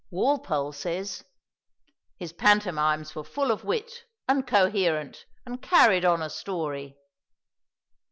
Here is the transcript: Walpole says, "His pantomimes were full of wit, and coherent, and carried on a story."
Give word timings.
Walpole 0.09 0.71
says, 0.71 1.23
"His 2.17 2.33
pantomimes 2.33 3.13
were 3.13 3.23
full 3.23 3.51
of 3.51 3.63
wit, 3.63 4.05
and 4.27 4.47
coherent, 4.47 5.25
and 5.45 5.61
carried 5.61 6.05
on 6.05 6.23
a 6.23 6.29
story." 6.31 6.97